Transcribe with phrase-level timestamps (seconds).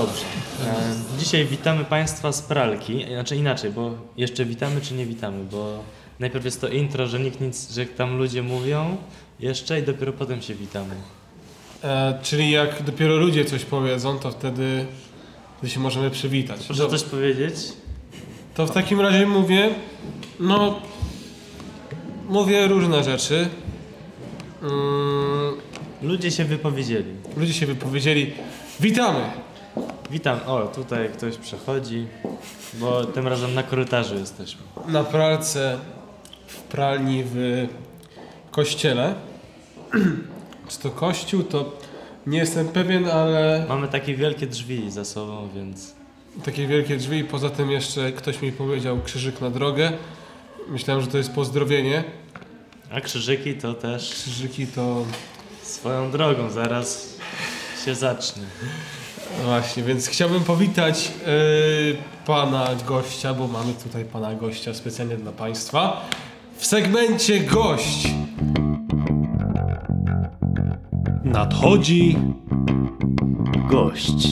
[0.00, 0.24] Dobrze.
[0.66, 3.04] E, dzisiaj witamy Państwa z pralki.
[3.14, 5.84] Znaczy inaczej, bo jeszcze witamy czy nie witamy, bo
[6.20, 8.96] najpierw jest to intro, że nikt nic, że tam ludzie mówią
[9.40, 10.94] jeszcze i dopiero potem się witamy.
[11.84, 14.86] E, czyli jak dopiero ludzie coś powiedzą, to wtedy,
[15.66, 16.66] się możemy przywitać.
[16.66, 17.54] Proszę coś powiedzieć?
[18.54, 19.68] To w takim razie mówię,
[20.40, 20.80] no,
[22.28, 23.48] mówię różne rzeczy.
[24.62, 25.52] Mm,
[26.02, 27.12] Ludzie się wypowiedzieli.
[27.36, 28.32] ludzie się wypowiedzieli,
[28.80, 29.49] witamy!
[30.10, 30.40] Witam.
[30.46, 32.06] O, tutaj ktoś przechodzi,
[32.74, 34.62] bo tym razem na korytarzu jesteśmy.
[34.88, 35.78] Na pralce,
[36.46, 37.66] w pralni w
[38.50, 39.14] kościele.
[40.68, 41.72] Czy to kościół, to
[42.26, 45.94] nie jestem pewien, ale Mamy takie wielkie drzwi za sobą, więc
[46.44, 47.24] takie wielkie drzwi.
[47.24, 49.92] Poza tym jeszcze ktoś mi powiedział krzyżyk na drogę.
[50.68, 52.04] Myślałem, że to jest pozdrowienie.
[52.90, 55.04] a krzyżyki to też Krzyżyki to
[55.62, 57.16] swoją drogą zaraz
[57.84, 58.42] się zacznie.
[59.38, 65.32] No Właśnie, więc chciałbym powitać yy, pana gościa, bo mamy tutaj pana gościa specjalnie dla
[65.32, 66.08] państwa.
[66.56, 68.08] W segmencie gość
[71.24, 72.16] nadchodzi
[73.70, 74.28] Gość.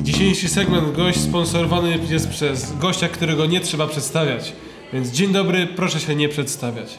[0.00, 4.52] dzisiejszy segment gość sponsorowany jest przez gościa, którego nie trzeba przedstawiać.
[4.92, 6.98] Więc dzień dobry, proszę się nie przedstawiać.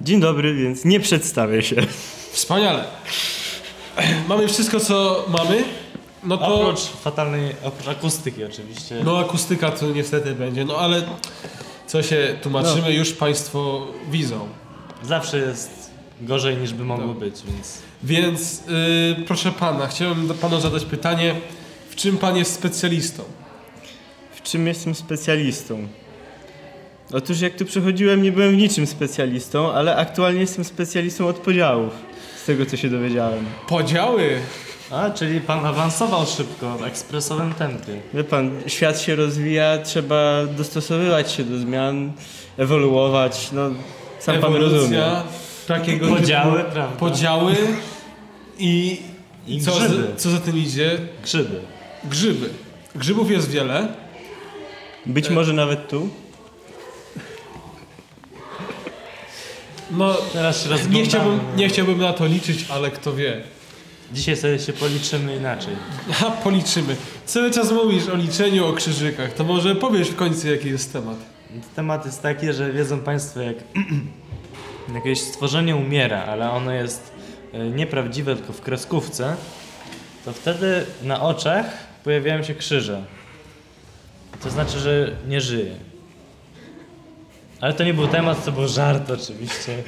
[0.00, 1.76] Dzień dobry, więc nie przedstawię się.
[2.32, 2.84] Wspaniale.
[4.28, 5.64] Mamy wszystko, co mamy.
[6.24, 6.60] No to...
[6.60, 9.00] Oprócz fatalnej, oprócz akustyki oczywiście.
[9.04, 11.02] No akustyka tu niestety będzie, no ale
[11.86, 14.48] co się tłumaczymy, już państwo widzą.
[15.02, 18.62] Zawsze jest gorzej niż by mogło być, więc Więc
[19.18, 21.34] yy, proszę pana, chciałem do panu zadać pytanie,
[21.90, 23.22] w czym pan jest specjalistą?
[24.34, 25.88] W czym jestem specjalistą?
[27.12, 31.92] Otóż jak tu przychodziłem, nie byłem w niczym specjalistą, ale aktualnie jestem specjalistą od podziałów.
[32.44, 33.44] Z tego, co się dowiedziałem.
[33.68, 34.40] Podziały.
[34.90, 38.00] A, czyli pan awansował szybko, w ekspresowym tempie.
[38.14, 42.12] Wie pan, świat się rozwija, trzeba dostosowywać się do zmian,
[42.58, 43.70] ewoluować, no
[44.18, 44.78] sam pan rozumie.
[44.78, 45.22] ewolucja,
[45.66, 46.96] takiego Podziały, typu prawda?
[46.96, 47.54] Podziały
[48.58, 49.00] i,
[49.46, 49.94] I co, grzyby.
[49.94, 50.98] za, co za tym idzie?
[51.22, 51.60] Grzyby.
[52.04, 52.50] Grzyby.
[52.94, 53.88] Grzybów jest wiele.
[55.06, 56.08] Być może nawet tu.
[59.96, 63.42] No, Teraz nie chciałbym, nie chciałbym na to liczyć, ale kto wie.
[64.12, 65.74] Dzisiaj sobie się policzymy inaczej.
[66.26, 66.96] A, policzymy.
[67.26, 69.32] Cały czas mówisz o liczeniu, o krzyżykach.
[69.32, 71.16] To może powiesz w końcu, jaki jest temat.
[71.76, 73.56] Temat jest taki, że wiedzą Państwo, jak
[74.94, 77.12] jakieś stworzenie umiera, ale ono jest
[77.52, 79.36] e, nieprawdziwe, tylko w kreskówce,
[80.24, 81.66] to wtedy na oczach
[82.04, 83.04] pojawiają się krzyże.
[84.42, 85.93] To znaczy, że nie żyje.
[87.60, 89.82] Ale to nie był temat, to był żart oczywiście.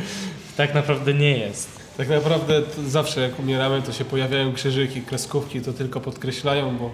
[0.56, 1.86] Tak naprawdę nie jest.
[1.96, 6.90] Tak naprawdę zawsze jak umieramy, to się pojawiają krzyżyki, kreskówki, to tylko podkreślają, bo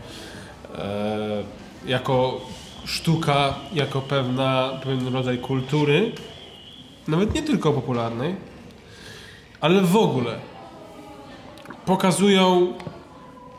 [0.79, 1.43] e,
[1.87, 2.41] jako
[2.85, 6.13] sztuka, jako pewna, pewien rodzaj kultury,
[7.09, 8.37] nawet nie tylko popularnej,
[9.61, 10.39] ale w ogóle
[11.87, 12.73] pokazują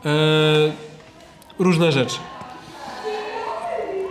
[0.04, 0.72] e,
[1.58, 2.16] różne rzeczy.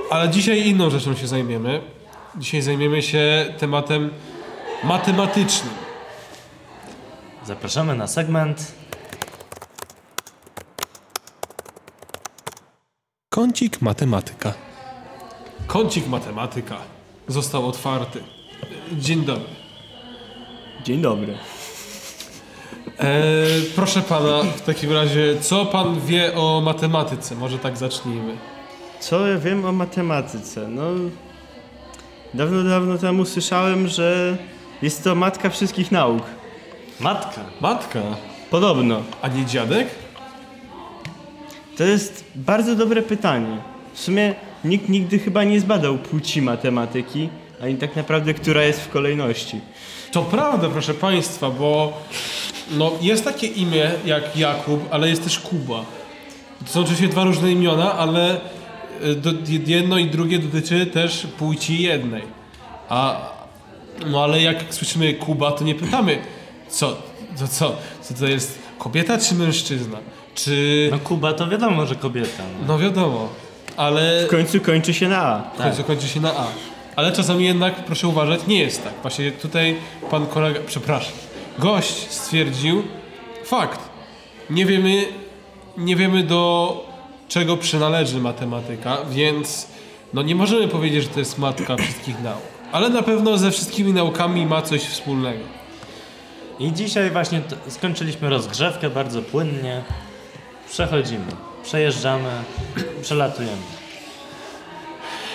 [0.10, 1.93] Ale dzisiaj inną rzeczą się zajmiemy.
[2.38, 4.10] Dzisiaj zajmiemy się tematem
[4.84, 5.74] matematycznym.
[7.46, 8.72] Zapraszamy na segment.
[13.30, 14.54] Kącik matematyka.
[15.68, 16.78] Kącik matematyka
[17.28, 18.24] został otwarty.
[18.92, 19.50] Dzień dobry.
[20.84, 21.38] Dzień dobry.
[23.00, 23.16] E,
[23.76, 27.36] proszę pana, w takim razie, co pan wie o matematyce?
[27.36, 28.38] Może tak zacznijmy.
[29.00, 30.68] Co ja wiem o matematyce?
[30.68, 30.84] No,
[32.34, 34.38] dawno, dawno temu słyszałem, że
[34.82, 36.24] jest to matka wszystkich nauk.
[37.00, 37.42] Matka.
[37.62, 38.02] Matka,
[38.52, 39.02] Podobno.
[39.22, 39.88] a nie dziadek?
[41.78, 43.58] To jest bardzo dobre pytanie.
[43.94, 47.30] W sumie nikt nigdy chyba nie zbadał płci matematyki,
[47.62, 49.62] ani tak naprawdę, która jest w kolejności.
[50.12, 51.94] To prawda, proszę państwa, bo
[52.72, 55.86] no, jest takie imię jak Jakub, ale jest też Kuba.
[56.66, 58.42] To są oczywiście dwa różne imiona, ale
[59.16, 59.32] do,
[59.66, 62.24] jedno i drugie dotyczy też płci jednej.
[62.90, 63.22] A
[64.06, 66.18] no ale jak słyszymy Kuba, to nie pytamy,
[66.70, 66.98] co
[67.40, 69.98] to, co, co to jest kobieta czy mężczyzna?
[70.36, 70.88] Czy.
[70.92, 72.44] No Kuba to wiadomo, że kobieta.
[72.62, 72.68] No.
[72.68, 73.30] No wiadomo,
[73.78, 75.42] ale W końcu kończy się na A.
[75.56, 76.46] w końcu kończy się na A.
[76.96, 78.94] Ale czasami jednak, proszę uważać, nie jest tak.
[79.02, 79.76] Właśnie tutaj
[80.12, 81.14] pan kolega, przepraszam,
[81.60, 82.84] gość stwierdził
[83.46, 83.80] fakt.
[84.50, 85.06] Nie wiemy,
[85.78, 86.93] nie wiemy do
[87.28, 89.68] czego przynależy matematyka, więc
[90.14, 92.42] no nie możemy powiedzieć, że to jest matka wszystkich nauk.
[92.72, 95.44] Ale na pewno ze wszystkimi naukami ma coś wspólnego.
[96.60, 99.84] I dzisiaj właśnie skończyliśmy rozgrzewkę bardzo płynnie.
[100.70, 101.26] Przechodzimy.
[101.64, 102.30] przejeżdżamy,
[103.02, 103.62] przelatujemy.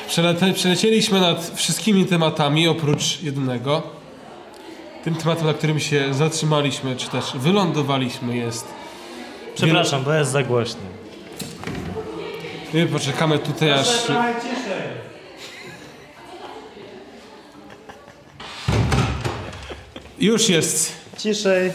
[0.09, 3.83] Przelete, przelecieliśmy nad wszystkimi tematami oprócz jednego.
[5.05, 8.67] Tym tematem, na którym się zatrzymaliśmy, czy też wylądowaliśmy jest...
[9.55, 10.81] Przepraszam, bo jest za głośno.
[12.75, 13.89] My poczekamy tutaj aż...
[20.21, 20.93] Już jest.
[21.19, 21.73] Ciszej,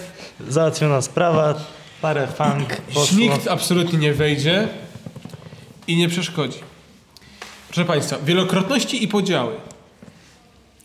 [0.49, 1.55] załatwiona sprawa,
[2.01, 3.17] parę funk poszło.
[3.17, 4.67] Nikt absolutnie nie wejdzie
[5.87, 6.59] i nie przeszkodzi.
[7.67, 9.53] Proszę Państwa, wielokrotności i podziały.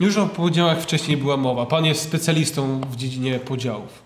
[0.01, 1.67] Już o podziałach wcześniej była mowa.
[1.67, 4.03] Pan jest specjalistą w dziedzinie podziałów.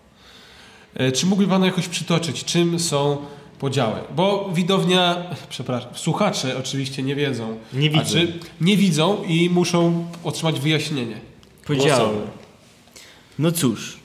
[0.94, 3.16] E, Czy mógłby Pan jakoś przytoczyć, czym są
[3.62, 4.00] podziały?
[4.16, 7.58] Bo widownia, przepraszam, słuchacze oczywiście nie wiedzą.
[7.72, 8.18] Nie widzą.
[8.60, 11.20] nie widzą i muszą otrzymać wyjaśnienie.
[11.66, 11.86] Podziały.
[11.88, 12.26] Głosowe.
[13.38, 13.98] No cóż,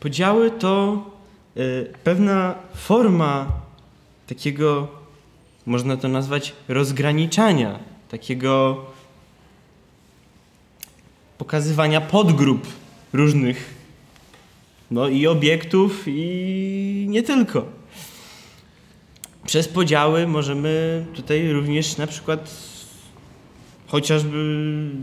[0.00, 1.04] podziały to
[1.56, 3.46] y, pewna forma
[4.26, 4.88] takiego,
[5.66, 7.78] można to nazwać rozgraniczania,
[8.10, 8.84] takiego
[11.38, 12.66] pokazywania podgrup
[13.12, 13.74] różnych,
[14.90, 17.81] no i obiektów i nie tylko.
[19.46, 22.50] Przez podziały możemy tutaj również na przykład
[23.86, 24.38] chociażby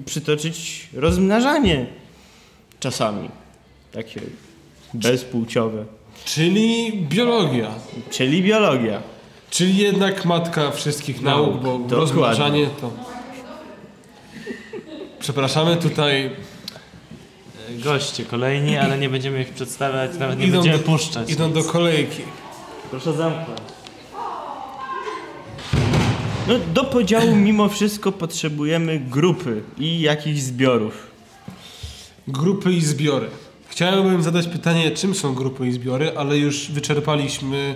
[0.05, 1.85] przytoczyć rozmnażanie
[2.79, 3.29] czasami.
[3.91, 4.21] Takie
[4.93, 5.85] bezpłciowe.
[6.25, 7.71] Czyli biologia.
[8.11, 9.01] Czyli biologia.
[9.49, 11.95] Czyli jednak matka wszystkich nauk, Nauk, bo dokładnie.
[11.97, 12.91] rozmnażanie to...
[15.19, 16.29] Przepraszamy, tutaj
[17.69, 21.31] Goście kolejni, ale nie będziemy ich przedstawiać, nawet nie idą będziemy do, puszczać.
[21.31, 22.21] idą do kolejki.
[22.91, 23.59] Proszę zamknąć.
[26.49, 31.07] No, do podziału mimo wszystko potrzebujemy grupy i jakichś zbiorów.
[32.27, 33.29] Grupy i zbiory.
[33.67, 37.75] Chciałbym zadać pytanie, czym są grupy i zbiory, ale już wyczerpaliśmy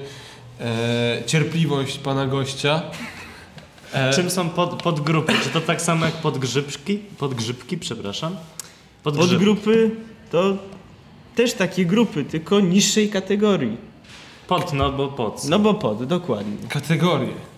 [0.62, 2.82] e, cierpliwość pana gościa.
[3.94, 5.34] E, Czym są pod, podgrupy?
[5.44, 7.00] Czy to tak samo jak podgrzybki?
[7.18, 8.36] Podgrzybki, przepraszam.
[9.04, 9.30] Podgrzyb.
[9.30, 9.92] Podgrupy
[10.32, 10.58] to
[11.36, 13.78] też takie grupy, tylko niższej kategorii.
[14.48, 15.46] Pod, no bo pod.
[15.50, 16.68] No bo pod, dokładnie.
[16.70, 17.53] Kategorie.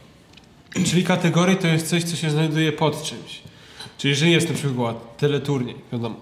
[0.83, 3.41] Czyli kategorie to jest coś, co się znajduje pod czymś.
[3.97, 6.15] Czyli, że jest na przykład teleturniej, wiadomo.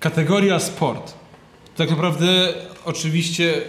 [0.00, 1.14] Kategoria sport.
[1.76, 2.54] Tak naprawdę
[2.84, 3.62] oczywiście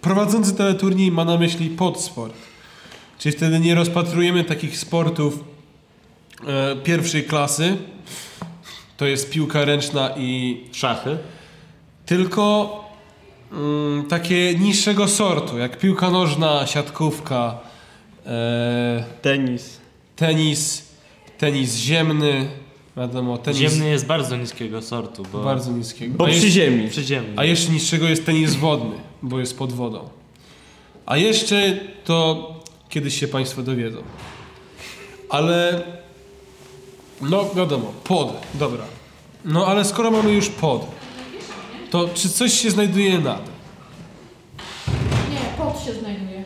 [0.00, 2.34] prowadzący teleturniej ma na myśli podsport.
[3.18, 5.44] Czyli wtedy nie rozpatrujemy takich sportów
[6.46, 7.76] e, pierwszej klasy.
[8.96, 11.18] To jest piłka ręczna i Szachy.
[12.06, 12.74] tylko
[13.52, 17.69] mm, takie niższego sortu, jak piłka nożna, siatkówka,
[18.26, 19.78] e, Tenis.
[20.16, 20.88] tenis,
[21.38, 22.48] tenis ziemny,
[22.96, 26.14] wiadomo, tenis Ziemny jest bardzo niskiego sortu, bo bardzo niskiego.
[26.16, 26.88] Bo przy ziemi.
[26.88, 27.32] przyziemny.
[27.36, 30.08] a jeszcze niższego jest tenis wodny, bo jest pod wodą.
[31.06, 32.54] A jeszcze to
[32.88, 34.02] kiedyś się Państwo dowiedzą.
[35.28, 35.82] Ale
[37.20, 38.84] no wiadomo, pod, dobra.
[39.44, 40.86] No ale skoro mamy już pod,
[41.90, 43.48] to czy coś się znajduje nad?
[45.30, 46.39] Nie, pot się znajduje.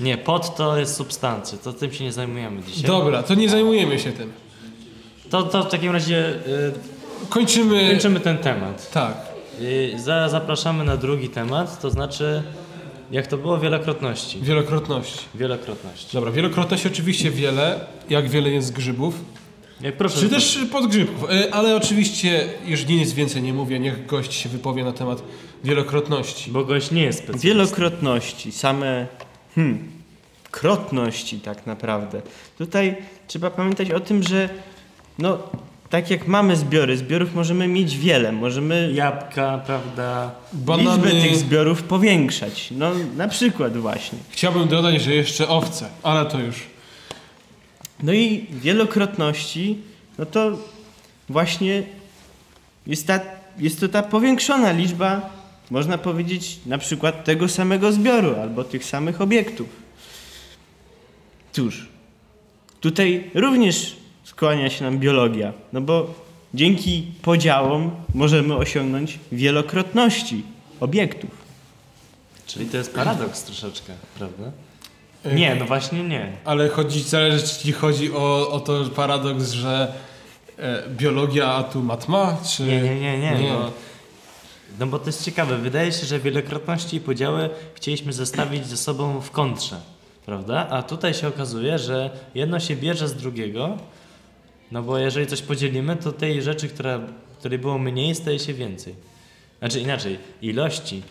[0.00, 2.82] Nie, pod to jest substancja, to tym się nie zajmujemy dzisiaj.
[2.84, 4.32] Dobra, to nie zajmujemy się tym.
[5.30, 6.72] To, to w takim razie y,
[7.28, 7.88] Kończymy.
[7.90, 8.90] kończymy ten temat.
[8.90, 9.16] Tak.
[9.60, 12.42] Y, za, zapraszamy na drugi temat, to znaczy
[13.10, 14.38] jak to było wielokrotności.
[14.42, 15.24] Wielokrotności.
[15.34, 16.08] Wielokrotności.
[16.12, 17.80] Dobra, wielokrotności oczywiście wiele.
[18.10, 19.14] Jak wiele jest grzybów.
[19.80, 20.20] Jak proszę.
[20.20, 21.30] Czy też podgrzybków.
[21.30, 25.22] E, Ale oczywiście, już nic więcej nie mówię, niech gość się wypowie na temat
[25.64, 26.50] wielokrotności.
[26.50, 27.48] Bo gość nie jest specjalistą.
[27.48, 29.06] Wielokrotności, same
[29.54, 29.78] hmm,
[30.50, 32.22] krotności tak naprawdę.
[32.58, 34.48] Tutaj trzeba pamiętać o tym, że
[35.18, 35.38] no,
[35.90, 40.30] tak jak mamy zbiory, zbiorów możemy mieć wiele, możemy Jabłka, prawda?
[40.78, 42.68] liczbę tych zbiorów powiększać.
[42.70, 44.18] No na przykład właśnie.
[44.30, 46.56] Chciałbym dodać, że jeszcze owce, ale to już.
[48.02, 49.78] No i wielokrotności,
[50.18, 50.58] no to
[51.28, 51.82] właśnie
[52.86, 53.20] jest, ta,
[53.58, 55.37] jest to ta powiększona liczba,
[55.70, 59.68] można powiedzieć, na przykład tego samego zbioru albo tych samych obiektów.
[61.52, 61.88] Cóż,
[62.80, 66.14] tutaj również skłania się nam biologia, no bo
[66.54, 70.42] dzięki podziałom możemy osiągnąć wielokrotności
[70.80, 71.30] obiektów.
[72.46, 74.44] Czyli to jest paradoks troszeczkę, prawda?
[75.24, 76.32] E, Nie, no właśnie nie.
[76.44, 79.92] Ale chodzi, zależy, czy ci chodzi o, o to paradoks, że
[80.58, 82.62] e, biologia, a tu matma, czy...
[82.62, 83.34] Nie, nie, nie, nie.
[83.34, 83.52] Nie.
[83.52, 83.70] Bo,
[84.78, 85.58] no bo to jest ciekawe.
[85.58, 89.80] Wydaje się, że wielokrotności i podziały chcieliśmy zestawić ze sobą w kontrze,
[90.26, 90.68] prawda?
[90.70, 93.78] A tutaj się okazuje, że jedno się bierze z drugiego,
[94.72, 97.00] no bo jeżeli coś podzielimy, to tej rzeczy, która,
[97.38, 98.94] której było mniej, staje się więcej.
[99.58, 101.02] Znaczy inaczej, ilości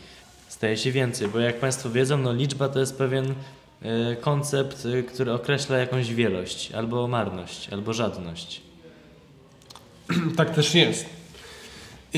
[0.47, 3.33] staje się więcej, bo jak Państwo wiedzą, no liczba to jest pewien
[3.81, 8.61] e, koncept, e, który określa jakąś wielość, albo marność, albo żadność.
[10.37, 11.16] Tak też jest.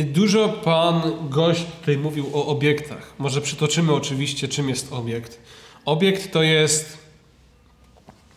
[0.06, 3.14] Dużo pan gość tutaj mówił o obiektach.
[3.20, 5.40] Może przytoczymy oczywiście, czym jest obiekt.
[5.86, 6.98] Obiekt to jest,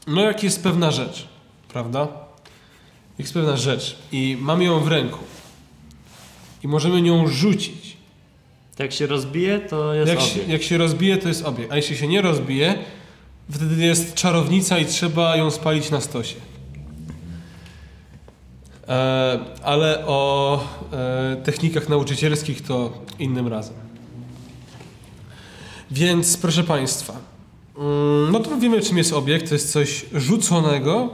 [0.07, 1.29] no jak jest pewna rzecz,
[1.69, 2.09] prawda?
[3.19, 5.19] Jest pewna rzecz i mamy ją w ręku
[6.65, 7.97] i możemy nią rzucić.
[8.79, 10.35] Jak się rozbije, to jest Jak obiekt.
[10.35, 12.79] się, jak się rozbije, to jest obiekt, a jeśli się nie rozbije,
[13.51, 16.35] wtedy jest czarownica i trzeba ją spalić na stosie.
[18.93, 20.61] E, ale o
[20.93, 23.75] e, technikach nauczycielskich to innym razem.
[25.91, 27.13] Więc proszę Państwa,
[27.79, 29.49] mm, no to wiemy czym jest obiekt.
[29.49, 31.11] To jest coś rzuconego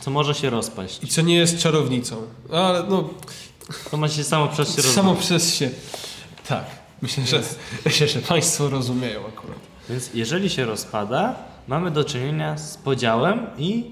[0.00, 1.04] Co może się rozpaść.
[1.04, 2.16] i co nie jest czarownicą.
[2.52, 3.08] Ale no,
[3.90, 5.70] To ma się samo przez się samo przez się.
[6.48, 6.64] Tak,
[7.02, 7.42] myślę, że,
[7.84, 9.58] myślę, że Państwo rozumieją akurat.
[9.90, 11.34] Więc jeżeli się rozpada,
[11.68, 13.84] mamy do czynienia z podziałem i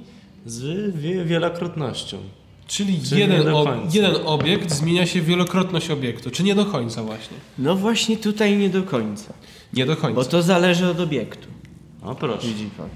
[0.47, 0.63] z
[0.97, 2.19] wie- wielokrotnością.
[2.67, 7.37] Czyli, Czyli jeden, ob, jeden obiekt zmienia się wielokrotność obiektu, czy nie do końca właśnie?
[7.59, 9.33] No właśnie tutaj nie do końca.
[9.73, 10.15] Nie do końca.
[10.15, 11.49] Bo to zależy od obiektu.
[12.03, 12.47] O proszę.
[12.47, 12.89] Widzi pan.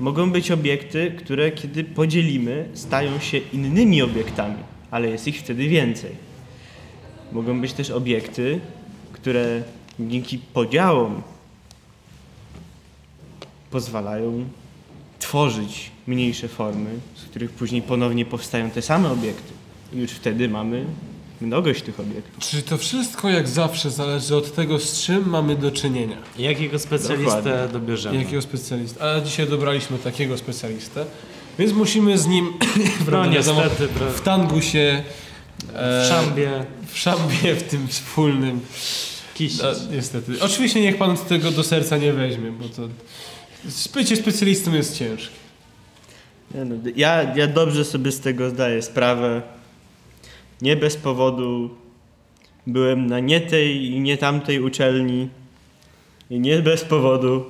[0.00, 4.56] Mogą być obiekty, które kiedy podzielimy, stają się innymi obiektami,
[4.90, 6.10] ale jest ich wtedy więcej.
[7.32, 8.60] Mogą być też obiekty,
[9.12, 9.62] które
[10.00, 11.22] dzięki podziałom
[13.70, 14.48] pozwalają
[15.18, 19.52] tworzyć mniejsze formy, z których później ponownie powstają te same obiekty.
[19.92, 20.84] I już wtedy mamy
[21.40, 22.44] mnogość tych obiektów.
[22.44, 26.16] Czyli to wszystko jak zawsze zależy od tego, z czym mamy do czynienia.
[26.38, 27.72] Jakiego specjalistę Dokładnie.
[27.72, 28.16] dobierzemy?
[28.18, 29.12] Jakiego specjalistę.
[29.16, 31.04] A dzisiaj dobraliśmy takiego specjalistę,
[31.58, 32.52] więc musimy z nim
[33.12, 34.10] No niestety, bro.
[34.10, 35.02] w tangu się
[35.74, 36.50] e, w szambie,
[36.92, 38.60] w szambie w tym wspólnym.
[39.34, 39.58] kiś.
[39.58, 40.32] No, niestety.
[40.40, 42.88] Oczywiście niech pan tego do serca nie weźmie, bo to
[43.94, 45.47] bycie specjalistą jest ciężkie.
[46.54, 49.42] Nie no, Ja, ja dobrze sobie z tego zdaję sprawę.
[50.62, 51.70] Nie bez powodu
[52.66, 55.28] byłem na nie tej i nie tamtej uczelni.
[56.30, 57.44] I nie bez powodu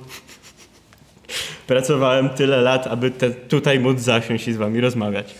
[1.67, 5.35] pracowałem tyle lat, aby te, tutaj móc zasiąść i z wami rozmawiać.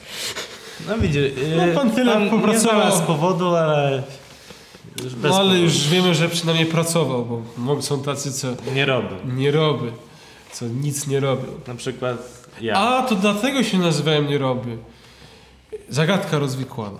[0.87, 2.59] No widzisz, No, pan tyle nie popracował.
[2.79, 4.03] znalazł powodu, ale
[5.03, 5.63] już bez No ale powodu.
[5.63, 9.15] już wiemy, że przynajmniej pracował, bo mo- są tacy, co nie robię.
[9.35, 9.91] nie robią,
[10.53, 11.45] co nic nie robią.
[11.67, 12.77] Na przykład ja.
[12.77, 14.77] A, to dlatego się nazywałem nie robię.
[15.89, 16.99] Zagadka rozwikłana.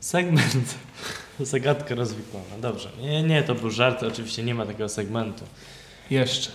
[0.00, 0.74] Segment.
[1.40, 2.58] Zagadka rozwikłana.
[2.60, 2.90] Dobrze.
[3.00, 4.02] Nie, nie, to był żart.
[4.02, 5.44] Oczywiście nie ma takiego segmentu.
[6.10, 6.50] Jeszcze.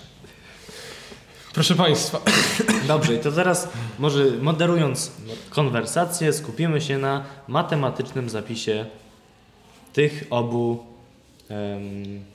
[1.54, 2.22] Proszę Państwa,
[2.88, 5.12] Dobrze, i to teraz może moderując
[5.50, 8.86] konwersację, skupimy się na matematycznym zapisie
[9.94, 10.86] tych obu
[11.50, 12.26] em,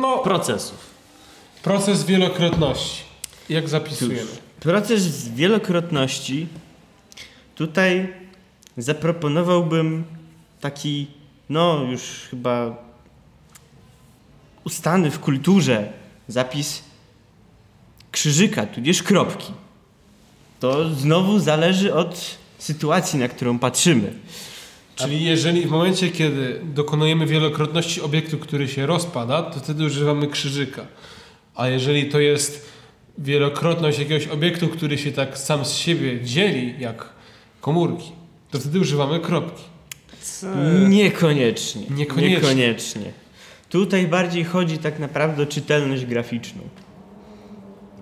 [0.00, 0.90] no, procesów.
[1.62, 3.11] proces wielokrotności.
[3.48, 4.30] Jak zapisujemy?
[4.60, 6.46] Proces wielokrotności.
[7.54, 8.14] Tutaj
[8.76, 10.04] zaproponowałbym
[10.60, 11.06] taki,
[11.48, 12.76] no już chyba
[14.64, 15.92] ustany w kulturze
[16.28, 16.82] zapis
[18.10, 19.52] krzyżyka, tudzież kropki.
[20.60, 24.12] To znowu zależy od sytuacji, na którą patrzymy.
[24.96, 30.86] Czyli jeżeli w momencie, kiedy dokonujemy wielokrotności obiektu, który się rozpada, to wtedy używamy krzyżyka.
[31.54, 32.71] A jeżeli to jest
[33.18, 37.08] wielokrotność jakiegoś obiektu, który się tak sam z siebie dzieli, jak
[37.60, 38.12] komórki,
[38.50, 39.62] to wtedy używamy kropki.
[40.88, 41.82] Niekoniecznie.
[41.90, 42.30] Niekoniecznie.
[42.36, 43.12] Niekoniecznie.
[43.68, 46.62] Tutaj bardziej chodzi tak naprawdę o czytelność graficzną.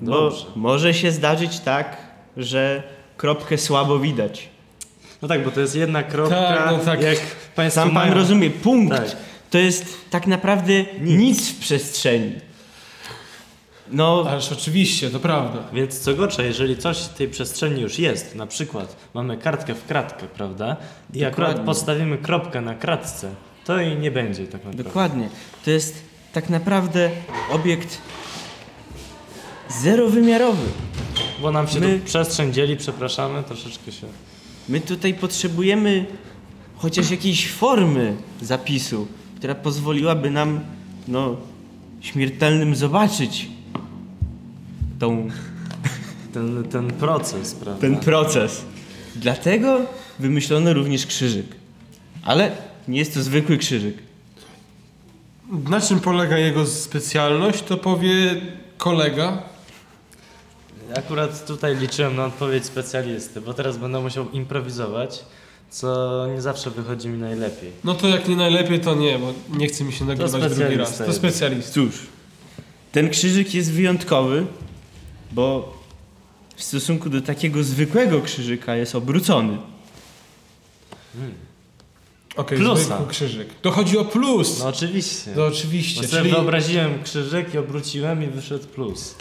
[0.00, 0.46] Bo Dobrze.
[0.56, 1.96] może się zdarzyć tak,
[2.36, 2.82] że
[3.16, 4.48] kropkę słabo widać.
[5.22, 6.34] No tak, bo to jest jedna kropka.
[6.36, 7.00] Tak, no tak.
[7.02, 7.18] Jak
[7.72, 9.16] Sam pan mają- rozumie, punkt Tak.
[9.50, 11.48] to jest tak naprawdę nic.
[11.50, 12.32] w przestrzeni.
[13.92, 15.58] No, Ależ oczywiście, to prawda.
[15.72, 19.86] Więc co gorsza, jeżeli coś w tej przestrzeni już jest, na przykład mamy kartkę w
[19.86, 20.76] kratkę, prawda?
[21.14, 21.66] I akurat Dokładnie.
[21.66, 23.30] postawimy kropkę na kratce,
[23.64, 24.84] to i nie będzie tak naprawdę.
[24.84, 25.28] dokładnie.
[25.64, 27.10] To jest tak naprawdę
[27.52, 27.98] obiekt
[29.82, 30.66] zerowymiarowy.
[31.42, 34.06] Bo nam się My- tu przestrzeń dzieli, przepraszamy, troszeczkę się...
[34.68, 36.06] My tutaj potrzebujemy
[36.76, 39.06] chociaż jakiejś formy zapisu,
[39.36, 40.60] która pozwoliłaby nam,
[41.08, 41.36] no,
[42.00, 43.48] śmiertelnym zobaczyć
[45.00, 45.28] tą,
[46.34, 47.80] Ten, ten proces, prawda?
[47.80, 48.62] ten proces.
[49.16, 49.80] Dlatego
[50.18, 51.46] wymyślono również krzyżyk.
[52.24, 52.52] Ale
[52.88, 53.94] nie jest to zwykły krzyżyk.
[55.68, 58.40] Na czym polega jego specjalność, to powie
[58.78, 59.42] kolega.
[60.96, 65.24] Akurat tutaj liczyłem na odpowiedź specjalisty, bo teraz będę musiał improwizować,
[65.70, 67.70] co nie zawsze wychodzi mi najlepiej.
[67.84, 70.88] No to jak nie najlepiej, to nie, bo nie chce mi się nagrywać drugi raz.
[70.88, 71.72] specjalista To specjalista.
[71.72, 71.94] Cóż,
[72.92, 74.46] ten krzyżyk jest wyjątkowy,
[75.32, 75.78] bo
[76.56, 79.58] w stosunku do takiego zwykłego krzyżyka jest obrócony.
[82.36, 82.84] Okej, Plusa.
[82.84, 83.48] zwykły krzyżyk.
[83.62, 84.58] To chodzi o plus.
[84.58, 85.30] No oczywiście.
[85.34, 86.02] To oczywiście.
[86.02, 89.14] Bo sobie Czyli, wyobraziłem krzyżyk i obróciłem i wyszedł plus.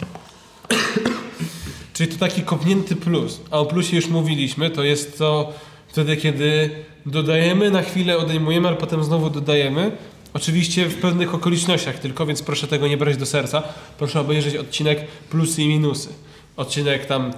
[1.92, 3.40] czyli to taki kopnięty plus.
[3.50, 4.70] A o plusie już mówiliśmy.
[4.70, 5.52] To jest to
[5.88, 6.70] wtedy, kiedy
[7.06, 9.96] dodajemy, na chwilę odejmujemy, ale potem znowu dodajemy.
[10.34, 13.62] Oczywiście w pewnych okolicznościach tylko, więc proszę tego nie brać do serca.
[13.98, 16.08] Proszę obejrzeć odcinek plusy i minusy.
[16.56, 17.32] Odcinek tam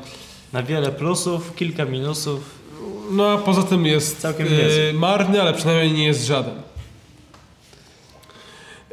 [0.53, 2.41] Na wiele plusów, kilka minusów.
[3.11, 4.47] No a poza tym jest Całkiem
[4.91, 6.55] e, marny, ale przynajmniej nie jest żaden.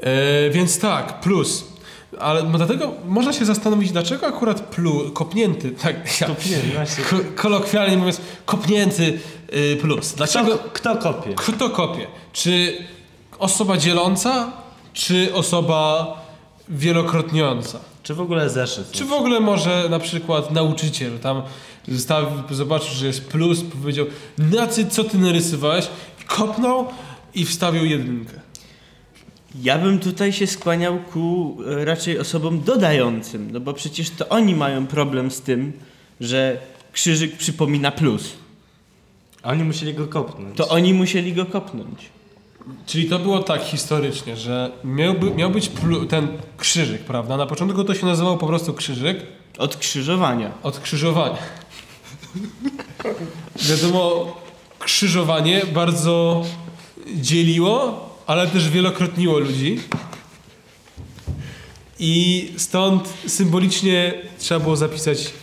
[0.02, 1.64] E, więc tak, plus.
[2.20, 7.04] Ale no dlatego można się zastanowić, dlaczego akurat plus, kopnięty, tak, ja, Nie, właśnie.
[7.04, 9.20] ko, kolokwialnie mówiąc, kopnięty
[9.54, 10.14] y, plus.
[10.14, 10.58] Dlaczego?
[10.58, 11.34] Kto, kto kopie?
[11.36, 12.08] Kto kopie?
[12.34, 12.78] Czy
[13.40, 14.52] osoba dzieląca,
[14.94, 16.08] czy osoba
[16.70, 17.80] wielokrotniąca?
[18.04, 18.92] Czy w ogóle zeszyt?
[18.92, 21.42] Czy w ogóle może na przykład nauczyciel tam
[21.88, 24.06] zostawił, zobaczył, że jest plus, powiedział
[24.38, 25.88] Nacy, co ty narysowałeś?
[26.28, 26.88] Kopnął
[27.36, 28.40] i wstawił jedynkę.
[29.62, 34.56] Ja bym tutaj się skłaniał ku e, raczej osobom dodającym, no bo przecież to oni
[34.56, 35.74] mają problem z tym,
[36.22, 36.58] że
[36.94, 38.32] krzyżyk przypomina plus.
[39.44, 40.58] A oni musieli go kopnąć.
[40.58, 42.10] To oni musieli go kopnąć.
[42.86, 47.38] Czyli to było tak historycznie, że miałby, miał być plu, ten krzyżyk, prawda?
[47.38, 49.18] Na początku to się nazywał po prostu krzyżyk
[49.58, 50.52] Od krzyżowania.
[50.64, 51.38] od krzyżowania.
[53.70, 54.36] Wiadomo,
[54.80, 56.46] krzyżowanie bardzo
[57.16, 59.80] dzieliło, ale też wielokrotniło ludzi.
[62.00, 65.34] I stąd symbolicznie trzeba było zapisać,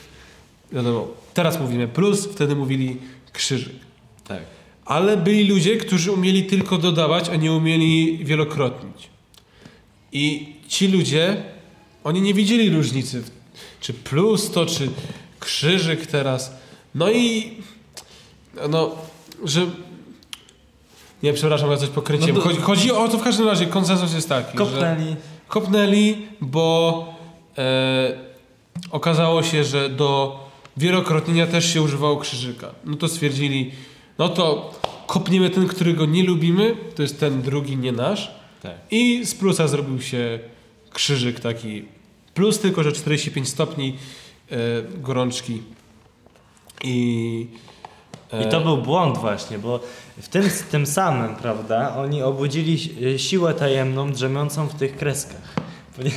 [0.72, 2.96] wiadomo, teraz mówimy plus, wtedy mówili
[3.32, 3.74] krzyżyk.
[4.28, 4.55] Tak.
[4.86, 9.08] Ale byli ludzie, którzy umieli tylko dodawać, a nie umieli wielokrotnić.
[10.12, 11.42] I ci ludzie,
[12.04, 13.22] oni nie widzieli różnicy,
[13.80, 14.88] czy plus to, czy
[15.40, 16.52] krzyżyk teraz.
[16.94, 17.52] No i,
[18.70, 18.90] no,
[19.44, 19.66] że...
[21.22, 22.36] Nie, przepraszam, ja coś pokręciłem.
[22.36, 25.16] No Chodzi, chodzi o to w każdym razie, konsensus jest taki, że Kopnęli.
[25.48, 27.14] kopnęli, bo
[27.58, 28.18] e,
[28.90, 30.40] okazało się, że do
[30.76, 32.70] wielokrotnienia też się używało krzyżyka.
[32.84, 33.70] No to stwierdzili,
[34.18, 34.74] no to
[35.06, 38.30] kopniemy ten, którego nie lubimy, to jest ten drugi, nie nasz.
[38.62, 38.72] Tak.
[38.90, 40.38] I z plusa zrobił się
[40.90, 41.84] krzyżyk taki
[42.34, 43.96] plus, tylko że 45 stopni
[44.50, 44.56] e,
[45.00, 45.62] gorączki.
[46.84, 47.46] I,
[48.32, 49.80] e, I to był błąd właśnie, bo
[50.22, 55.54] w tym, tym samym, prawda, oni obudzili si- siłę tajemną drzemiącą w tych kreskach.
[55.96, 56.10] Ponie-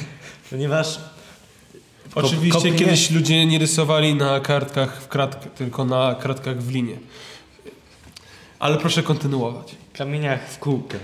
[0.49, 6.62] Ponieważ kop- Oczywiście kopnie- kiedyś ludzie nie rysowali na kartkach w kratkę, tylko na kratkach
[6.63, 6.97] w linie.
[8.60, 9.76] Ale proszę kontynuować.
[9.93, 10.98] kamieniach w kółkę.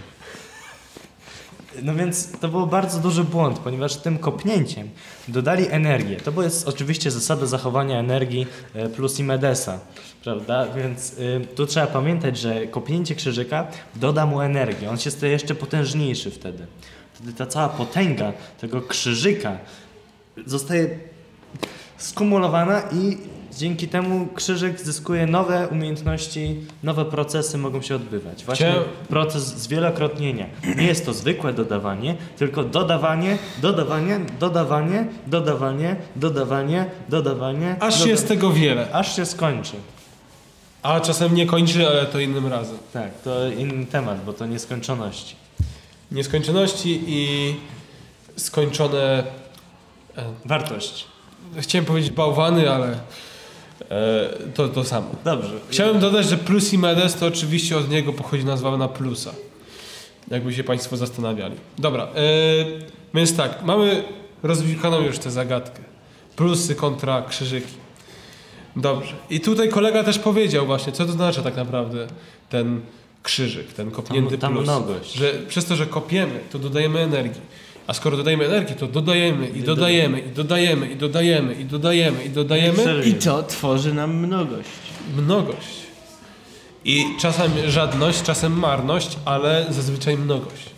[1.81, 4.89] No więc to był bardzo duży błąd, ponieważ tym kopnięciem
[5.27, 6.17] dodali energię.
[6.17, 9.79] To jest oczywiście zasada zachowania energii e, plus i medesa,
[10.23, 10.67] prawda?
[10.67, 14.89] Więc y, tu trzeba pamiętać, że kopnięcie krzyżyka doda mu energię.
[14.89, 16.67] On się staje jeszcze potężniejszy wtedy.
[17.13, 19.57] Wtedy ta cała potęga tego krzyżyka
[20.45, 20.99] zostaje
[21.97, 23.17] skumulowana i
[23.57, 28.45] dzięki temu krzyżyk zyskuje nowe umiejętności, nowe procesy mogą się odbywać.
[28.45, 30.45] Właśnie Chciałem- proces zwielokrotnienia.
[30.77, 37.75] Nie jest to zwykłe dodawanie, tylko dodawanie, dodawanie, dodawanie, dodawanie, dodawanie, dodawanie.
[37.79, 38.91] Aż doda- jest tego wiele.
[38.93, 39.75] Aż się skończy.
[40.83, 42.77] A czasem nie kończy, ale to innym razem.
[42.93, 45.35] Tak, to inny temat, bo to nieskończoności.
[46.11, 47.55] Nieskończoności i
[48.37, 49.23] skończone.
[50.17, 51.05] E, Wartość.
[51.59, 52.97] chciałem powiedzieć bałwany, ale
[54.55, 55.07] to to samo.
[55.25, 55.51] Dobrze.
[55.69, 59.31] Chciałem dodać, że plus i medes to oczywiście od niego pochodzi nazwa na plusa.
[60.31, 61.55] Jakby się Państwo zastanawiali.
[61.77, 62.07] Dobra, e,
[63.13, 64.03] więc tak, mamy
[64.43, 65.81] rozwikaną już tę zagadkę.
[66.35, 67.73] Plusy kontra krzyżyki.
[68.75, 69.13] Dobrze.
[69.29, 72.07] I tutaj kolega też powiedział właśnie, co to znaczy tak naprawdę
[72.49, 72.81] ten
[73.23, 74.63] krzyżyk, ten kopnięty Ta- ta plus.
[74.63, 75.13] mnogość.
[75.13, 77.41] Że przez to, że kopiemy, to dodajemy energii.
[77.87, 82.29] A skoro dodajemy energii, to dodajemy i dodajemy i dodajemy i dodajemy i dodajemy i
[82.29, 84.69] dodajemy I to tworzy nam mnogość.
[85.17, 85.85] mnogość.
[86.85, 90.69] I czasem żadność, czasem marność, ale zazwyczaj mnogość.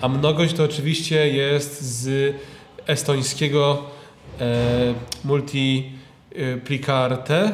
[0.00, 2.34] A mnogość to oczywiście jest z
[2.86, 3.82] estońskiego
[4.40, 7.52] e, multiplicarte.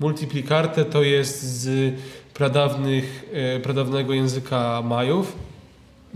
[0.00, 1.94] Multiplicarte to jest z
[2.34, 5.36] pradawnych, e, pradawnego języka Majów.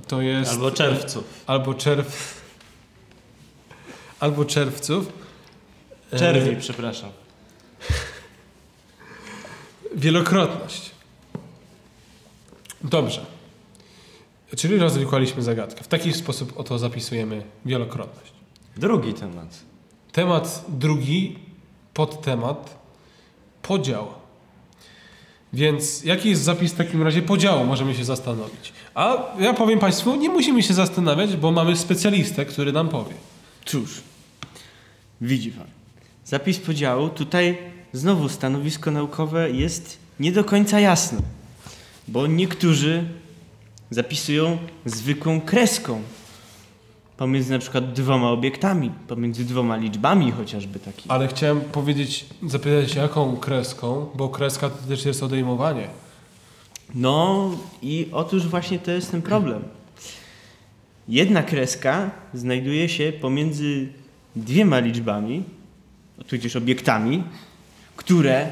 [0.08, 1.24] To jest Albo czerwców.
[1.46, 2.36] albo czerw
[4.20, 5.12] albo czerwców.
[6.12, 7.10] E, Czerwi, przepraszam.
[9.94, 10.90] Wielokrotność.
[12.84, 13.26] Dobrze.
[14.56, 15.84] Czyli rozwikłaliśmy zagadkę.
[15.84, 18.32] W taki sposób oto zapisujemy wielokrotność.
[18.76, 19.48] Drugi temat.
[20.12, 21.38] Temat drugi,
[21.94, 22.78] podtemat,
[23.62, 24.08] podział.
[25.56, 28.72] Więc jaki jest zapis w takim razie podziału, możemy się zastanowić.
[28.94, 33.14] A ja powiem Państwu, nie musimy się zastanawiać, bo mamy specjalistę, który nam powie.
[33.64, 33.90] Cóż,
[35.20, 35.66] widzi pan.
[36.24, 37.58] Zapis podziału, tutaj
[37.92, 41.18] znowu stanowisko naukowe jest nie do końca jasne,
[42.08, 43.04] bo niektórzy
[43.90, 46.02] zapisują zwykłą kreską
[47.16, 51.10] pomiędzy na przykład dwoma obiektami, pomiędzy dwoma liczbami chociażby takimi.
[51.10, 55.88] Ale chciałem powiedzieć, zapytać jaką kreską, bo kreska to też jest odejmowanie.
[56.94, 57.50] No
[57.82, 59.62] i otóż właśnie to jest ten problem.
[61.08, 63.88] Jedna kreska znajduje się pomiędzy
[64.36, 65.42] dwiema liczbami,
[66.26, 67.22] tudzież obiektami,
[67.96, 68.48] które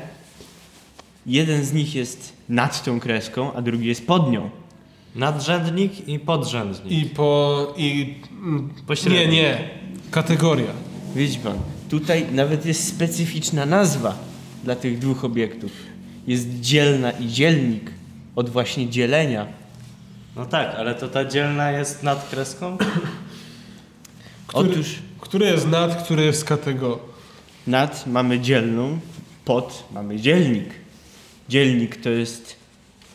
[1.27, 4.50] jeden z nich jest nad tą kreską, a drugi jest pod nią.
[5.14, 6.92] Nadrzędnik i podrzędnik.
[6.92, 7.74] I po...
[7.77, 8.14] i...
[8.33, 9.18] mm, Pośredni.
[9.18, 9.70] Nie, nie.
[10.11, 10.70] Kategoria.
[11.16, 11.59] Widzi pan,
[11.90, 14.18] tutaj nawet jest specyficzna nazwa
[14.64, 15.70] dla tych dwóch obiektów.
[16.27, 17.90] Jest dzielna i dzielnik
[18.37, 19.46] od właśnie dzielenia.
[20.37, 22.77] No tak, ale to ta dzielna jest nad kreską?
[24.46, 27.03] Który, Otóż Który jest nad, który jest kategoria.
[27.66, 28.98] Nad mamy dzielną,
[29.44, 30.68] pod mamy dzielnik.
[31.48, 32.57] Dzielnik to jest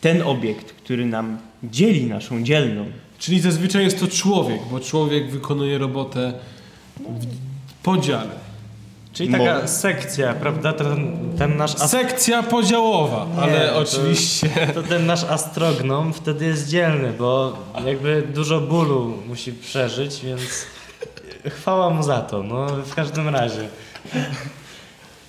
[0.01, 2.85] ten obiekt, który nam dzieli naszą dzielną.
[3.19, 6.33] Czyli zazwyczaj jest to człowiek, bo człowiek wykonuje robotę
[6.99, 8.31] w podziale.
[9.13, 10.73] Czyli taka Mo- sekcja, prawda?
[10.73, 14.49] Ten, ten nasz ast- Sekcja podziałowa, ale to- oczywiście...
[14.73, 20.41] to ten nasz astrognom wtedy jest dzielny, bo jakby dużo bólu musi przeżyć, więc
[21.49, 23.69] chwała mu za to, no w każdym razie.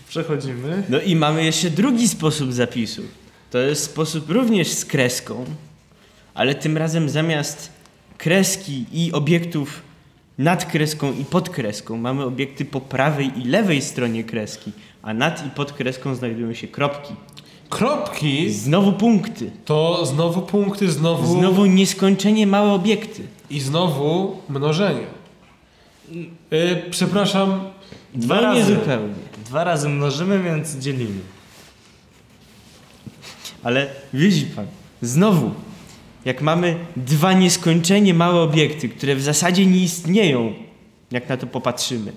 [0.08, 0.82] Przechodzimy.
[0.88, 3.02] No i mamy jeszcze drugi sposób zapisu.
[3.50, 5.44] To jest sposób również z kreską,
[6.34, 7.70] ale tym razem zamiast
[8.18, 9.82] kreski i obiektów
[10.38, 15.46] nad kreską i pod kreską mamy obiekty po prawej i lewej stronie kreski, a nad
[15.46, 17.14] i pod kreską znajdują się kropki.
[17.68, 19.50] Kropki Znowu punkty.
[19.64, 21.38] to znowu punkty, znowu...
[21.38, 23.22] Znowu nieskończenie małe obiekty.
[23.50, 25.06] I znowu mnożenie.
[26.50, 27.60] Yy, przepraszam,
[28.14, 28.74] Dwa no nie razy.
[28.74, 29.14] zupełnie.
[29.46, 31.20] Dwa razy mnożymy, więc dzielimy.
[33.62, 34.66] Ale widzi pan,
[35.02, 35.50] znowu,
[36.24, 40.54] jak mamy dwa nieskończenie małe obiekty, które w zasadzie nie istnieją,
[41.10, 42.12] jak na to popatrzymy,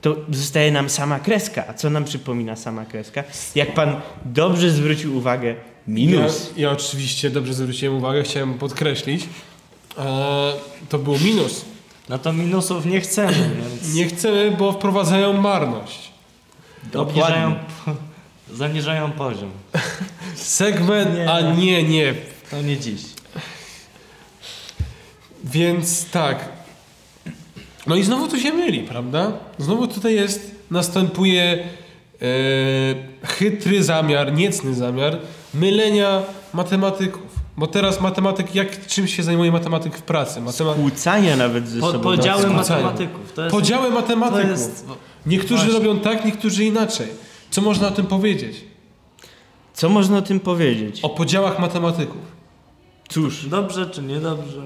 [0.00, 1.64] to zostaje nam sama kreska.
[1.68, 3.24] A co nam przypomina sama kreska?
[3.54, 5.54] Jak pan dobrze zwrócił uwagę,
[5.88, 6.50] minus.
[6.56, 9.24] Ja, ja oczywiście dobrze zwróciłem uwagę, chciałem podkreślić.
[9.98, 10.52] E,
[10.88, 11.64] to był minus.
[12.08, 13.32] No to minusów nie chcemy,
[13.70, 16.10] więc Nie chcemy, bo wprowadzają marność.
[16.94, 17.54] obniżają,
[18.52, 19.50] zaniżają poziom.
[20.34, 21.30] Segment, Nie.
[21.32, 22.14] a nie, nie.
[22.50, 23.02] To nie dziś.
[25.46, 26.48] Więc tak.
[27.86, 29.32] No i znowu tu się myli, prawda?
[29.58, 31.42] Znowu tutaj jest, następuje
[32.22, 32.26] e,
[33.26, 35.18] chytry zamiar, niecny zamiar
[35.54, 36.22] mylenia
[36.54, 37.22] matematyków.
[37.56, 40.40] Bo teraz matematyk, jak czym się zajmuje matematyk w pracy?
[40.40, 42.04] Matema- Kłócania nawet ze Po, sobą.
[42.04, 43.32] podziały matematyków.
[43.32, 44.50] To jest, Podziały to matematyków.
[44.50, 44.86] jest,
[45.26, 45.88] Niektórzy Właśnie.
[45.88, 47.06] robią tak, niektórzy inaczej.
[47.50, 48.64] Co można o tym powiedzieć?
[49.74, 51.00] Co można o tym powiedzieć?
[51.02, 52.22] O podziałach matematyków.
[53.08, 54.62] Cóż, dobrze czy niedobrze?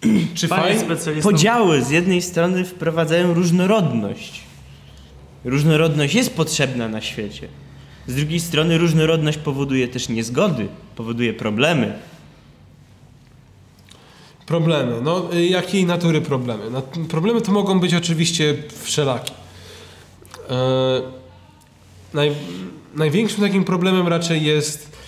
[0.34, 0.80] Czy Panie fajnie?
[0.80, 4.40] specjalistą, podziały z jednej strony wprowadzają różnorodność.
[5.44, 7.48] Różnorodność jest potrzebna na świecie.
[8.06, 11.98] Z drugiej strony różnorodność powoduje też niezgody, powoduje problemy.
[14.46, 15.00] Problemy.
[15.02, 16.70] No, y, jakiej natury problemy?
[16.70, 19.32] No, problemy to mogą być oczywiście wszelakie.
[20.50, 21.02] E,
[22.14, 22.32] naj,
[22.94, 24.98] największym takim problemem raczej jest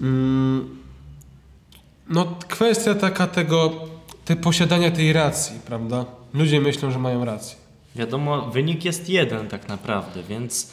[0.00, 0.78] mm,
[2.08, 3.88] no, kwestia taka tego,
[4.24, 6.04] te posiadania tej racji, prawda?
[6.34, 7.56] Ludzie myślą, że mają rację.
[7.96, 10.70] Wiadomo, wynik jest jeden tak naprawdę, więc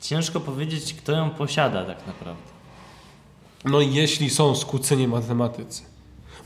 [0.00, 2.42] ciężko powiedzieć, kto ją posiada tak naprawdę.
[3.64, 5.82] No i jeśli są skłóceni matematycy.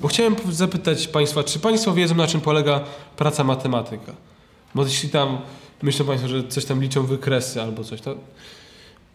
[0.01, 2.81] Bo chciałem zapytać Państwa, czy Państwo wiedzą, na czym polega
[3.17, 4.13] praca matematyka?
[4.75, 5.39] Bo jeśli tam
[5.83, 8.15] myślą Państwo, że coś tam liczą wykresy albo coś, to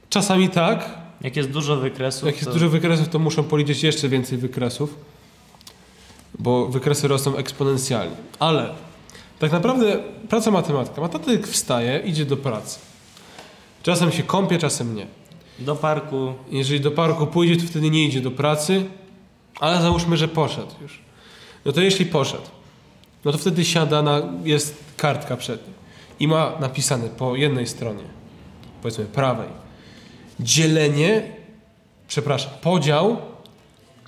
[0.09, 0.97] czasami tak.
[1.21, 4.95] Jak jest dużo wykresów, Jak jest to dużo wykresów, to muszą policzyć jeszcze więcej wykresów,
[6.39, 8.15] bo wykresy rosną eksponencjalnie.
[8.39, 8.69] Ale
[9.39, 11.01] tak naprawdę praca matematyka.
[11.01, 12.79] Matematyk wstaje, idzie do pracy.
[13.83, 15.07] Czasem się kąpie, czasem nie.
[15.59, 18.85] do parku Jeżeli do parku pójdzie, to wtedy nie idzie do pracy,
[19.59, 20.99] ale załóżmy, że poszedł już.
[21.65, 22.47] No to jeśli poszedł,
[23.25, 25.75] no to wtedy siada na, jest kartka przed nim
[26.19, 28.03] i ma napisane po jednej stronie,
[28.81, 29.47] powiedzmy prawej,
[30.39, 31.23] dzielenie,
[32.07, 33.17] przepraszam, podział,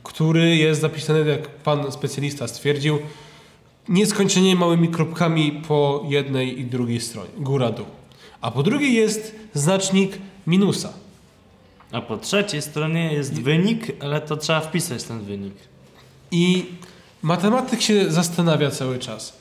[0.03, 2.99] który jest zapisany, jak pan specjalista stwierdził,
[3.89, 7.85] nieskończenie małymi kropkami po jednej i drugiej stronie, góra-dół.
[8.41, 10.93] A po drugiej jest znacznik minusa.
[11.91, 15.53] A po trzeciej stronie jest wynik, ale to trzeba wpisać ten wynik.
[16.31, 16.65] I
[17.21, 19.37] matematyk się zastanawia cały czas,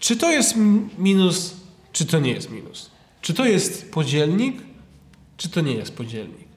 [0.00, 0.54] czy to jest
[0.98, 1.56] minus,
[1.92, 2.90] czy to nie jest minus.
[3.20, 4.56] Czy to jest podzielnik,
[5.36, 6.48] czy to nie jest podzielnik.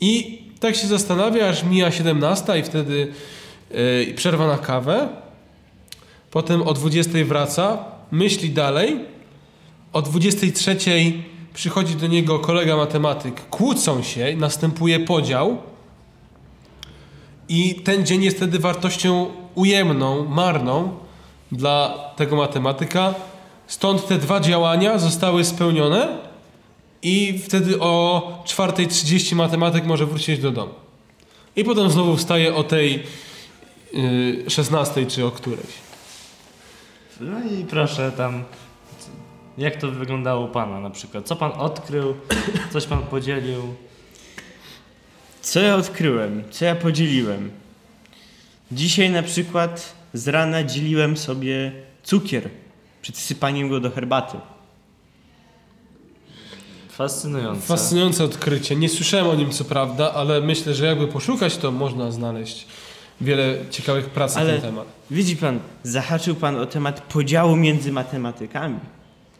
[0.00, 3.12] I tak się zastanawia, aż mija 17 i wtedy
[3.70, 5.08] yy, przerwa na kawę.
[6.30, 7.78] Potem o 20 wraca,
[8.10, 9.00] myśli dalej.
[9.92, 10.76] O 23
[11.54, 15.58] przychodzi do niego kolega matematyk, kłócą się, następuje podział.
[17.48, 20.92] I ten dzień jest wtedy wartością ujemną, marną
[21.52, 23.14] dla tego matematyka.
[23.66, 26.31] Stąd te dwa działania zostały spełnione
[27.02, 30.74] i wtedy o 4.30 matematyk może wrócić do domu.
[31.56, 33.02] I potem znowu wstaje o tej
[33.92, 35.72] yy, 16 czy o którejś.
[37.20, 38.44] No i proszę tam,
[39.58, 41.26] jak to wyglądało u Pana na przykład?
[41.26, 42.14] Co Pan odkrył?
[42.72, 43.74] Coś Pan podzielił?
[45.40, 46.44] Co ja odkryłem?
[46.50, 47.50] Co ja podzieliłem?
[48.72, 52.48] Dzisiaj na przykład z rana dzieliłem sobie cukier
[53.02, 54.38] przed sypaniem go do herbaty.
[56.96, 57.62] Fascynujące.
[57.62, 58.76] Fascynujące odkrycie.
[58.76, 62.66] Nie słyszałem o nim co prawda, ale myślę, że jakby poszukać, to można znaleźć
[63.20, 64.86] wiele ciekawych prac na Ale- ten temat.
[65.10, 68.78] Widzi pan, zahaczył pan o temat podziału między matematyami.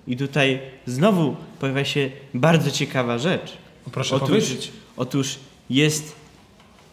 [0.06, 3.52] I tutaj znowu pojawia się bardzo ciekawa rzecz.
[3.92, 4.72] Proszę Otóż, powiedzieć.
[4.96, 5.38] otóż
[5.70, 6.16] jest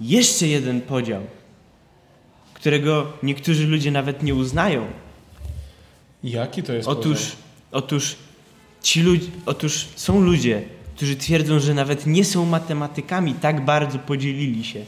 [0.02, 1.22] jeszcze jeden podział,
[2.54, 4.86] którego niektórzy ludzie nawet nie uznają.
[6.24, 7.36] Jaki to jest Otóż, podział?
[7.72, 8.16] otóż
[8.82, 10.62] ci ludzie, otóż są ludzie,
[10.96, 14.86] którzy twierdzą, że nawet nie są matematykami, tak bardzo podzielili się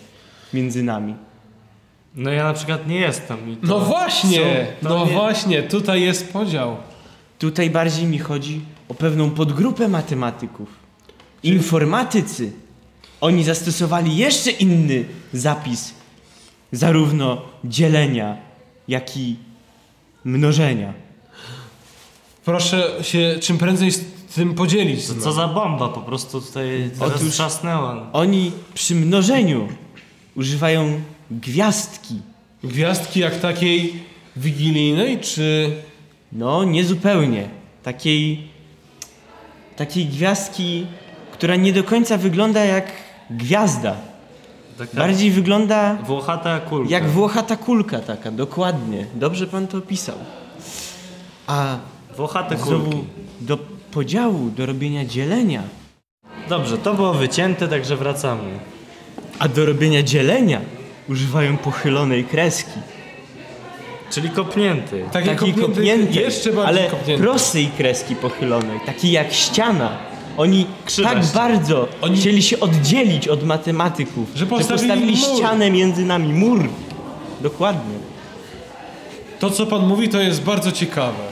[0.54, 1.15] między nami.
[2.15, 3.49] No ja na przykład nie jestem.
[3.49, 4.38] I to No właśnie,
[4.82, 6.77] są- to no nie- właśnie, tutaj jest podział.
[7.39, 10.69] Tutaj bardziej mi chodzi o pewną podgrupę matematyków.
[11.43, 12.51] Informatycy.
[13.21, 15.93] Oni zastosowali jeszcze inny zapis
[16.71, 18.38] zarówno dzielenia,
[18.88, 19.36] jak i
[20.25, 20.93] mnożenia.
[22.45, 24.01] Proszę się czym prędzej z
[24.36, 25.08] tym podzielić.
[25.08, 28.08] To co za bomba po prostu tutaj teraz Otóż- trzasnęła.
[28.13, 29.67] Oni przy mnożeniu
[30.36, 31.01] używają
[31.32, 32.15] gwiazdki.
[32.63, 34.04] Gwiazdki jak takiej
[34.36, 35.71] wigilijnej, czy...
[36.32, 37.49] No, niezupełnie.
[37.84, 38.47] Takiej,
[39.75, 40.86] takiej gwiazdki,
[41.32, 42.91] która nie do końca wygląda jak
[43.30, 43.95] gwiazda.
[44.77, 46.91] Taka Bardziej wygląda włochata kulka.
[46.91, 49.06] Jak włochata kulka taka, dokładnie.
[49.15, 50.15] Dobrze pan to opisał.
[51.47, 51.77] A
[52.17, 52.69] Włochate kulki.
[52.69, 53.04] znowu
[53.41, 53.58] do
[53.91, 55.63] podziału, do robienia dzielenia.
[56.50, 58.60] Dobrze, to było wycięte, także wracamy.
[59.39, 60.62] A do robienia dzielenia
[61.10, 62.80] używają pochylonej kreski.
[64.12, 65.06] Czyli kopnięty.
[65.12, 67.24] Takie Takiej kopnięty, kopniętej, jeszcze bardziej ale kopnięty.
[67.24, 69.97] prostej kreski pochylonej, takiej jak ściana.
[70.38, 71.47] Oni Krzywa tak ściana.
[71.50, 75.38] bardzo Oni- chcieli się oddzielić od matematyków, Że postawili postawili mur.
[75.38, 76.69] ścianę między nami, mur.
[77.41, 77.95] Dokładnie.
[79.39, 81.24] To, co pan mówi, to jest bardzo ciekawe.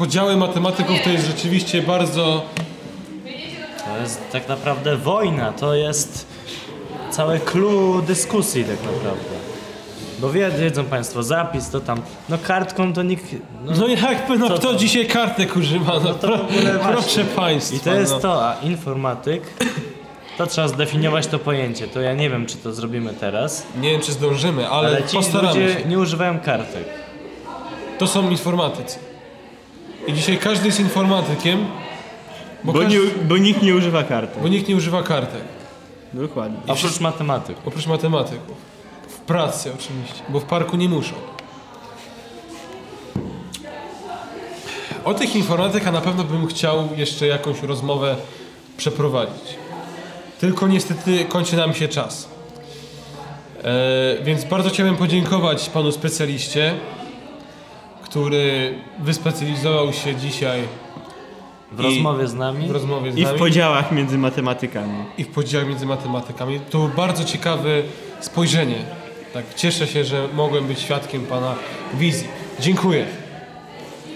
[0.00, 2.42] Podziały matematyków to jest rzeczywiście bardzo...
[3.84, 6.26] To jest tak naprawdę wojna, to jest
[7.10, 9.30] całe clue dyskusji tak naprawdę.
[10.18, 13.24] Bo wie- wiedzą Państwo, zapis to tam, no kartką to nikt...
[13.64, 14.74] No, No jak no Co kto to?
[14.74, 15.92] dzisiaj kartek używa?
[16.04, 17.24] No, to pro, w ogóle proszę właśnie.
[17.24, 17.76] państwa.
[17.76, 18.20] I to jest no.
[18.20, 19.42] to, a informatyk,
[20.38, 21.88] to trzeba zdefiniować to pojęcie.
[21.88, 25.16] To ja nie wiem, czy to zrobimy teraz, Nie wiem, czy zdążymy, ale, ale ci
[25.16, 25.88] postaramy ludzie się.
[25.88, 26.84] nie używają kartek.
[27.98, 29.09] To są informatycy.
[30.06, 31.66] I dzisiaj każdy jest informatykiem,
[32.64, 34.40] bo, Bo, każdy, nie, bo nikt nie używa karty.
[34.42, 35.42] bo nikt nie używa kartek.
[36.14, 36.58] Dokładnie.
[36.68, 37.66] Oprócz matematyków.
[37.68, 38.56] Oprócz matematyków.
[39.08, 41.14] W pracy oczywiście, bo w parku nie muszą.
[45.04, 48.16] O tych informatyka na pewno bym chciał jeszcze jakąś rozmowę
[48.76, 49.42] przeprowadzić.
[50.40, 52.28] Tylko niestety kończy nam się czas.
[53.64, 56.74] E, więc bardzo chciałbym podziękować panu specjaliście,
[58.10, 60.62] który wyspecjalizował się dzisiaj
[61.72, 62.68] W I- rozmowie z nami.
[62.68, 65.04] w rozmowie z I w nami podziałach między matematykanami.
[65.18, 66.60] i w podziale między matematykami.
[66.70, 67.68] To bardzo ciekawe
[68.20, 68.76] spojrzenie.
[69.34, 71.54] Tak, cieszę się, że mogłem być świadkiem Pana
[71.94, 72.28] wizji.
[72.60, 73.06] Dziękuję.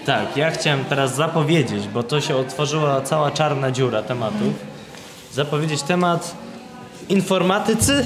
[0.05, 4.53] Tak, ja chciałem teraz zapowiedzieć, bo to się otworzyła cała czarna dziura tematów.
[5.33, 6.35] Zapowiedzieć temat
[7.09, 8.05] informatycy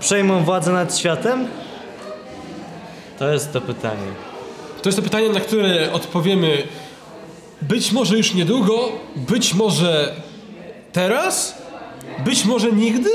[0.00, 1.46] przejmą władzę nad światem?
[3.18, 4.31] To jest to pytanie.
[4.82, 6.62] To jest to pytanie, na które odpowiemy
[7.62, 10.14] być może już niedługo, być może
[10.92, 11.62] teraz,
[12.24, 13.10] być może nigdy,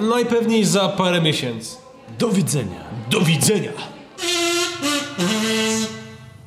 [0.00, 1.76] najpewniej za parę miesięcy.
[2.18, 2.84] Do widzenia.
[3.10, 3.72] Do widzenia!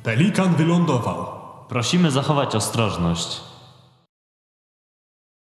[0.02, 1.26] Pelikan wylądował.
[1.68, 3.49] Prosimy zachować ostrożność.